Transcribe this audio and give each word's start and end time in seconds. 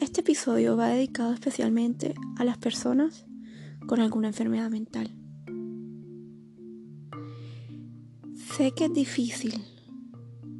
Este 0.00 0.20
episodio 0.20 0.76
va 0.76 0.88
dedicado 0.88 1.32
especialmente 1.32 2.14
a 2.36 2.44
las 2.44 2.56
personas 2.56 3.26
con 3.86 4.00
alguna 4.00 4.28
enfermedad 4.28 4.70
mental. 4.70 5.10
Sé 8.56 8.72
que 8.72 8.84
es 8.84 8.92
difícil 8.92 9.54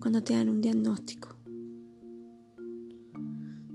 cuando 0.00 0.22
te 0.22 0.34
dan 0.34 0.48
un 0.48 0.62
diagnóstico. 0.62 1.36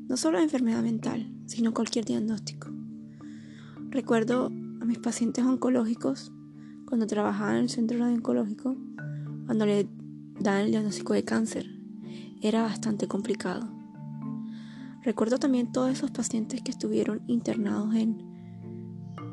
No 0.08 0.18
solo 0.18 0.40
de 0.40 0.46
enfermedad 0.46 0.82
mental, 0.82 1.32
sino 1.46 1.74
cualquier 1.74 2.06
diagnóstico. 2.06 2.70
Recuerdo 3.90 4.48
a 4.48 4.86
mis 4.86 4.98
pacientes 4.98 5.46
oncológicos 5.46 6.32
cuando 6.86 7.06
trabajaba 7.06 7.52
en 7.52 7.64
el 7.64 7.70
centro 7.70 8.04
oncológico, 8.04 8.76
cuando 9.52 9.66
le 9.66 9.86
dan 10.40 10.62
el 10.62 10.72
diagnóstico 10.72 11.12
de 11.12 11.26
cáncer. 11.26 11.66
Era 12.42 12.62
bastante 12.62 13.10
complicado. 13.10 13.68
Recuerdo 15.04 15.40
también 15.40 15.74
todos 15.74 15.92
esos 15.92 16.10
pacientes 16.10 16.62
que 16.62 16.72
estuvieron 16.72 17.22
internados 17.28 17.94
en, 17.96 18.24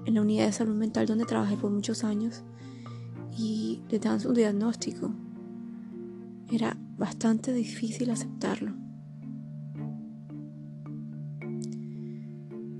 en 0.07 0.15
la 0.15 0.21
unidad 0.21 0.47
de 0.47 0.53
salud 0.53 0.75
mental 0.75 1.07
donde 1.07 1.25
trabajé 1.25 1.57
por 1.57 1.71
muchos 1.71 2.03
años 2.03 2.43
y 3.39 3.81
les 3.91 4.01
dan 4.01 4.19
su 4.19 4.33
diagnóstico. 4.33 5.13
Era 6.51 6.77
bastante 6.97 7.53
difícil 7.53 8.11
aceptarlo. 8.11 8.75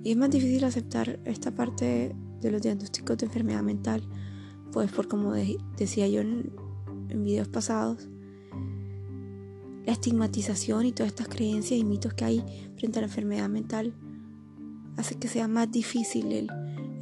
Y 0.03 0.11
es 0.11 0.17
más 0.17 0.31
difícil 0.31 0.65
aceptar 0.65 1.21
esta 1.25 1.53
parte 1.53 2.17
de 2.41 2.51
los 2.51 2.63
diagnósticos 2.63 3.17
de 3.17 3.27
enfermedad 3.27 3.63
mental, 3.63 4.03
pues 4.73 4.91
por 4.91 5.07
como 5.07 5.35
decía 5.77 6.09
yo 6.09 6.23
en, 6.23 6.67
en 7.09 7.25
videos 7.25 7.49
pasados, 7.49 8.09
la 9.87 9.93
estigmatización 9.93 10.87
y 10.87 10.93
todas 10.93 11.13
estas 11.13 11.29
creencias 11.29 11.81
y 11.81 11.85
mitos 11.85 12.13
que 12.15 12.25
hay 12.25 12.45
frente 12.77 12.99
a 12.99 13.03
la 13.03 13.09
enfermedad 13.09 13.49
mental 13.49 13.95
hace 14.97 15.15
que 15.15 15.29
sea 15.29 15.49
más 15.49 15.71
difícil 15.71 16.33
el, 16.33 16.51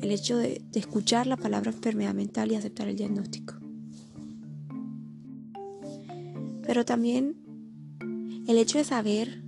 el 0.01 0.11
hecho 0.11 0.37
de, 0.37 0.63
de 0.71 0.81
escuchar 0.81 1.27
la 1.27 1.37
palabra 1.37 1.73
enfermedad 1.73 2.15
mental 2.15 2.53
y 2.53 2.55
aceptar 2.55 2.89
el 2.89 2.97
diagnóstico. 2.97 3.55
Pero 6.63 6.85
también 6.85 7.37
el 8.47 8.59
hecho 8.59 8.79
de 8.79 8.85
saber 8.85 9.43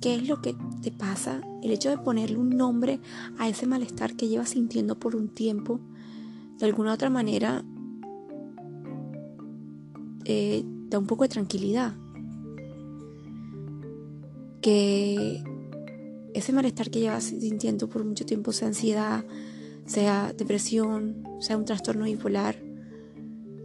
qué 0.00 0.16
es 0.16 0.28
lo 0.28 0.42
que 0.42 0.54
te 0.82 0.92
pasa, 0.92 1.40
el 1.62 1.70
hecho 1.70 1.88
de 1.88 1.98
ponerle 1.98 2.36
un 2.36 2.50
nombre 2.50 3.00
a 3.38 3.48
ese 3.48 3.66
malestar 3.66 4.14
que 4.14 4.28
llevas 4.28 4.50
sintiendo 4.50 4.98
por 4.98 5.16
un 5.16 5.30
tiempo, 5.30 5.80
de 6.58 6.66
alguna 6.66 6.92
otra 6.92 7.10
manera 7.10 7.64
eh, 10.24 10.62
da 10.88 10.98
un 10.98 11.06
poco 11.06 11.24
de 11.24 11.28
tranquilidad. 11.28 11.94
Que 14.60 15.42
ese 16.32 16.52
malestar 16.52 16.90
que 16.90 17.00
llevas 17.00 17.24
sintiendo 17.24 17.88
por 17.88 18.04
mucho 18.04 18.26
tiempo, 18.26 18.52
sea 18.52 18.68
ansiedad, 18.68 19.24
sea 19.86 20.32
depresión, 20.36 21.22
sea 21.40 21.56
un 21.56 21.64
trastorno 21.64 22.04
bipolar, 22.04 22.56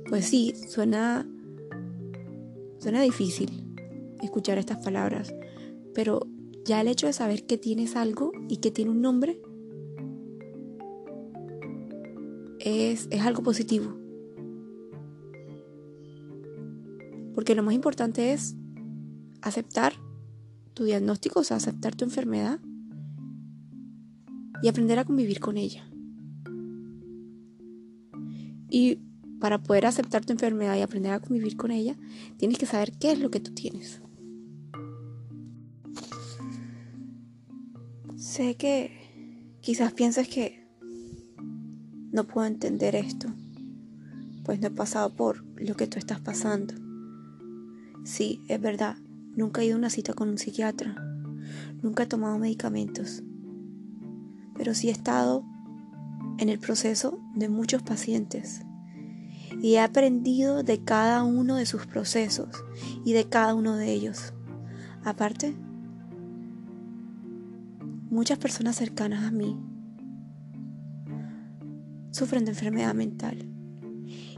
pues 0.07 0.25
sí, 0.25 0.53
suena, 0.67 1.27
suena 2.79 3.01
difícil 3.01 3.63
escuchar 4.21 4.57
estas 4.57 4.83
palabras, 4.83 5.33
pero 5.93 6.27
ya 6.65 6.81
el 6.81 6.87
hecho 6.87 7.07
de 7.07 7.13
saber 7.13 7.45
que 7.45 7.57
tienes 7.57 7.95
algo 7.95 8.31
y 8.47 8.57
que 8.57 8.71
tiene 8.71 8.91
un 8.91 9.01
nombre 9.01 9.39
es, 12.59 13.07
es 13.09 13.21
algo 13.21 13.43
positivo. 13.43 13.98
Porque 17.35 17.55
lo 17.55 17.63
más 17.63 17.73
importante 17.73 18.33
es 18.33 18.55
aceptar 19.41 19.93
tu 20.73 20.83
diagnóstico, 20.83 21.41
o 21.41 21.43
sea, 21.43 21.57
aceptar 21.57 21.95
tu 21.95 22.05
enfermedad 22.05 22.59
y 24.61 24.67
aprender 24.67 24.99
a 24.99 25.05
convivir 25.05 25.39
con 25.39 25.57
ella. 25.57 25.89
Y 28.69 28.99
para 29.39 29.61
poder 29.61 29.85
aceptar 29.85 30.25
tu 30.25 30.33
enfermedad 30.33 30.77
y 30.77 30.81
aprender 30.81 31.13
a 31.13 31.19
convivir 31.19 31.55
con 31.55 31.71
ella, 31.71 31.97
tienes 32.37 32.57
que 32.57 32.65
saber 32.65 32.91
qué 32.97 33.11
es 33.11 33.19
lo 33.19 33.31
que 33.31 33.39
tú 33.39 33.53
tienes. 33.53 34.01
Sé 38.15 38.55
que 38.55 39.57
quizás 39.61 39.93
pienses 39.93 40.27
que 40.27 40.67
no 42.11 42.25
puedo 42.27 42.47
entender 42.47 42.95
esto, 42.95 43.27
pues 44.43 44.59
no 44.59 44.67
he 44.67 44.71
pasado 44.71 45.15
por 45.15 45.43
lo 45.59 45.75
que 45.75 45.87
tú 45.87 45.99
estás 45.99 46.19
pasando. 46.19 46.88
Sí, 48.03 48.41
es 48.47 48.59
verdad, 48.61 48.97
nunca 49.35 49.61
he 49.61 49.65
ido 49.65 49.75
a 49.75 49.79
una 49.79 49.89
cita 49.89 50.13
con 50.13 50.29
un 50.29 50.37
psiquiatra, 50.37 50.95
nunca 51.81 52.03
he 52.03 52.07
tomado 52.07 52.39
medicamentos, 52.39 53.23
pero 54.55 54.73
sí 54.73 54.89
he 54.89 54.91
estado 54.91 55.43
en 56.37 56.49
el 56.49 56.59
proceso 56.59 57.19
de 57.35 57.49
muchos 57.49 57.83
pacientes. 57.83 58.61
Y 59.61 59.73
he 59.73 59.79
aprendido 59.79 60.63
de 60.63 60.83
cada 60.83 61.23
uno 61.23 61.55
de 61.55 61.65
sus 61.65 61.85
procesos 61.85 62.49
y 63.03 63.13
de 63.13 63.27
cada 63.27 63.53
uno 63.55 63.75
de 63.75 63.91
ellos. 63.91 64.33
Aparte, 65.03 65.55
muchas 68.09 68.37
personas 68.37 68.77
cercanas 68.77 69.23
a 69.23 69.31
mí 69.31 69.57
sufren 72.11 72.45
de 72.45 72.51
enfermedad 72.51 72.93
mental. 72.93 73.45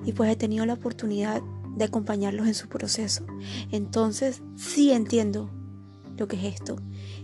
Y 0.06 0.14
pues 0.14 0.32
he 0.32 0.36
tenido 0.36 0.66
la 0.66 0.74
oportunidad 0.74 1.42
de 1.76 1.86
acompañarlos 1.86 2.48
en 2.48 2.54
su 2.54 2.68
proceso. 2.68 3.26
Entonces 3.72 4.42
sí 4.56 4.92
entiendo 4.92 5.50
lo 6.18 6.28
que 6.28 6.36
es 6.36 6.56
esto 6.56 6.78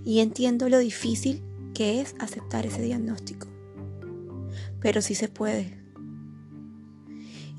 y 0.04 0.20
entiendo 0.20 0.70
lo 0.70 0.80
difícil 0.80 1.44
que 1.74 2.02
es 2.02 2.16
aceptar 2.20 2.66
ese 2.66 2.82
diagnóstico. 2.82 3.48
Pero 4.80 5.02
sí 5.02 5.16
se 5.16 5.28
puede. 5.28 5.78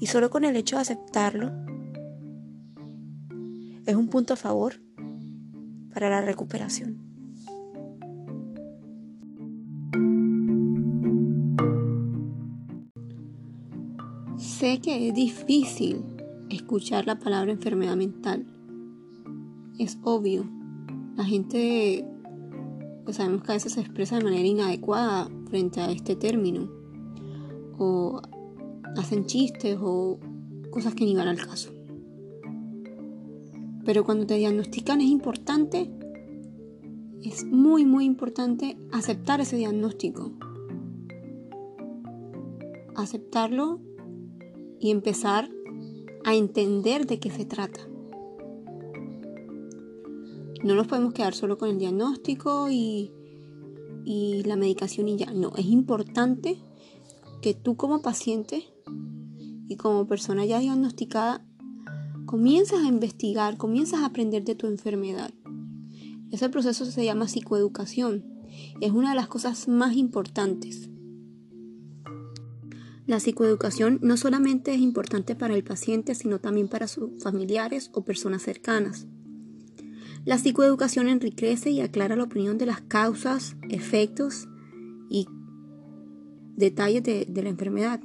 Y 0.00 0.06
solo 0.06 0.31
con 0.31 0.44
el 0.44 0.56
hecho 0.56 0.77
de 0.77 0.82
aceptarlo 0.82 1.53
es 3.87 3.94
un 3.97 4.09
punto 4.09 4.34
a 4.34 4.37
favor 4.37 4.75
para 5.93 6.10
la 6.10 6.21
recuperación. 6.21 7.09
Sé 14.37 14.81
que 14.81 15.09
es 15.09 15.15
difícil 15.15 16.18
escuchar 16.50 17.06
la 17.06 17.19
palabra 17.19 17.53
enfermedad 17.53 17.97
mental. 17.97 18.47
Es 19.78 19.98
obvio. 20.03 20.44
La 21.16 21.25
gente, 21.25 22.06
pues 23.04 23.16
sabemos 23.16 23.42
que 23.42 23.53
a 23.53 23.54
veces 23.54 23.72
se 23.72 23.81
expresa 23.81 24.19
de 24.19 24.25
manera 24.25 24.47
inadecuada 24.47 25.28
frente 25.48 25.81
a 25.81 25.91
este 25.91 26.16
término. 26.16 26.69
O 27.78 28.20
hacen 28.97 29.26
chistes 29.26 29.78
o 29.81 30.19
cosas 30.70 30.94
que 30.94 31.04
ni 31.04 31.14
van 31.14 31.28
al 31.28 31.38
caso. 31.38 31.72
Pero 33.84 34.04
cuando 34.04 34.26
te 34.26 34.34
diagnostican 34.34 35.00
es 35.00 35.09
importante, 35.09 35.91
es 37.22 37.44
muy, 37.44 37.84
muy 37.84 38.04
importante 38.04 38.76
aceptar 38.92 39.41
ese 39.41 39.56
diagnóstico. 39.56 40.32
Aceptarlo 42.94 43.80
y 44.78 44.91
empezar 44.91 45.50
a 46.28 46.34
entender 46.34 47.06
de 47.06 47.19
qué 47.19 47.31
se 47.31 47.47
trata. 47.47 47.81
No 50.62 50.75
nos 50.75 50.87
podemos 50.87 51.15
quedar 51.15 51.33
solo 51.33 51.56
con 51.56 51.71
el 51.71 51.78
diagnóstico 51.78 52.69
y, 52.71 53.11
y 54.05 54.43
la 54.43 54.56
medicación 54.56 55.09
y 55.09 55.16
ya. 55.16 55.33
No, 55.33 55.53
es 55.56 55.65
importante 55.65 56.59
que 57.41 57.55
tú 57.55 57.78
como 57.78 58.03
paciente 58.03 58.65
y 59.69 59.77
como 59.77 60.06
persona 60.06 60.44
ya 60.44 60.59
diagnosticada 60.59 61.47
comienzas 62.27 62.84
a 62.84 62.89
investigar, 62.89 63.57
comienzas 63.57 64.01
a 64.01 64.07
aprender 64.07 64.45
de 64.45 64.54
tu 64.54 64.66
enfermedad. 64.66 65.33
Ese 66.30 66.51
proceso 66.51 66.84
se 66.84 67.04
llama 67.07 67.27
psicoeducación 67.27 68.22
es 68.83 68.92
una 68.92 69.10
de 69.10 69.16
las 69.16 69.28
cosas 69.28 69.66
más 69.66 69.97
importantes. 69.97 70.91
La 73.09 73.21
psicoeducación 73.21 74.01
no 74.03 74.19
solamente 74.19 74.75
es 74.75 74.81
importante 74.81 75.34
para 75.34 75.55
el 75.55 75.65
paciente, 75.65 76.15
sino 76.15 76.41
también 76.41 76.69
para 76.69 76.87
sus 76.87 77.22
familiares 77.22 77.91
o 77.95 78.05
personas 78.05 78.43
cercanas. 78.43 79.07
La 80.27 80.37
psicoeducación 80.37 81.09
enriquece 81.09 81.71
y 81.71 81.81
aclara 81.81 82.16
la 82.16 82.25
opinión 82.25 82.59
de 82.59 82.66
las 82.66 82.83
causas, 82.83 83.57
efectos 83.71 84.47
y 85.09 85.27
detalles 86.55 87.03
de, 87.03 87.27
la 87.43 87.49
enfermedad. 87.49 88.03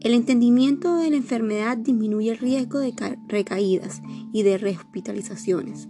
El 0.00 0.14
entendimiento 0.14 0.96
de 0.96 1.10
la 1.10 1.16
enfermedad 1.16 1.76
disminuye 1.76 2.30
el 2.30 2.38
riesgo 2.38 2.78
de 2.78 2.94
recaídas 3.28 4.00
y 4.32 4.42
de 4.42 4.56
rehospitalizaciones. 4.56 5.86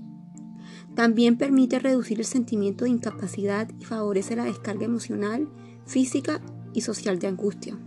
También 0.96 1.38
permite 1.38 1.78
reducir 1.78 2.18
el 2.18 2.26
sentimiento 2.26 2.82
de 2.82 2.90
incapacidad 2.90 3.70
y 3.78 3.84
favorece 3.84 4.34
la 4.34 4.46
descarga 4.46 4.86
emocional, 4.86 5.48
física 5.86 6.40
y 6.72 6.82
social 6.82 7.18
de 7.18 7.26
angustia. 7.26 7.78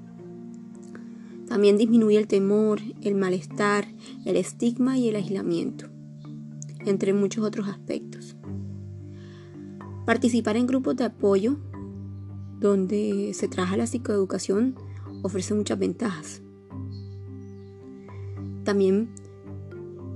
También 1.47 1.77
disminuye 1.77 2.17
el 2.17 2.27
temor, 2.27 2.79
el 3.01 3.15
malestar, 3.15 3.87
el 4.25 4.35
estigma 4.37 4.97
y 4.97 5.09
el 5.09 5.15
aislamiento, 5.15 5.87
entre 6.85 7.13
muchos 7.13 7.45
otros 7.45 7.67
aspectos. 7.67 8.35
Participar 10.05 10.57
en 10.57 10.67
grupos 10.67 10.95
de 10.97 11.05
apoyo 11.05 11.57
donde 12.59 13.31
se 13.33 13.47
trabaja 13.47 13.77
la 13.77 13.87
psicoeducación 13.87 14.75
ofrece 15.21 15.53
muchas 15.53 15.77
ventajas. 15.79 16.41
También 18.63 19.09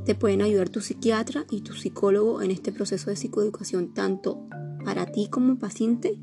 te 0.05 0.15
pueden 0.15 0.41
ayudar 0.41 0.69
tu 0.69 0.79
psiquiatra 0.79 1.45
y 1.51 1.61
tu 1.61 1.73
psicólogo 1.73 2.41
en 2.41 2.51
este 2.51 2.71
proceso 2.71 3.09
de 3.09 3.17
psicoeducación, 3.17 3.93
tanto 3.93 4.47
para 4.85 5.05
ti 5.05 5.27
como 5.29 5.59
paciente 5.59 6.17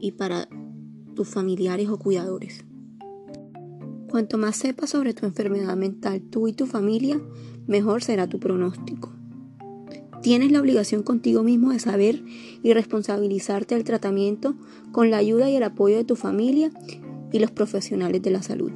y 0.00 0.12
para 0.12 0.48
tus 1.18 1.28
familiares 1.28 1.88
o 1.88 1.98
cuidadores. 1.98 2.64
Cuanto 4.08 4.38
más 4.38 4.54
sepas 4.54 4.90
sobre 4.90 5.14
tu 5.14 5.26
enfermedad 5.26 5.76
mental, 5.76 6.22
tú 6.22 6.46
y 6.46 6.52
tu 6.52 6.66
familia, 6.66 7.20
mejor 7.66 8.04
será 8.04 8.28
tu 8.28 8.38
pronóstico. 8.38 9.12
Tienes 10.22 10.52
la 10.52 10.60
obligación 10.60 11.02
contigo 11.02 11.42
mismo 11.42 11.72
de 11.72 11.80
saber 11.80 12.22
y 12.62 12.72
responsabilizarte 12.72 13.74
del 13.74 13.82
tratamiento 13.82 14.54
con 14.92 15.10
la 15.10 15.16
ayuda 15.16 15.50
y 15.50 15.56
el 15.56 15.64
apoyo 15.64 15.96
de 15.96 16.04
tu 16.04 16.14
familia 16.14 16.70
y 17.32 17.40
los 17.40 17.50
profesionales 17.50 18.22
de 18.22 18.30
la 18.30 18.42
salud. 18.42 18.70